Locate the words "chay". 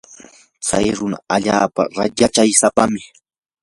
0.67-0.87